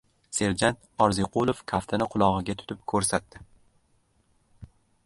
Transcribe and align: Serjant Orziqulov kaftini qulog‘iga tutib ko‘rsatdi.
Serjant 0.35 0.79
Orziqulov 1.05 1.61
kaftini 1.73 2.09
qulog‘iga 2.15 2.57
tutib 2.63 2.83
ko‘rsatdi. 2.95 3.45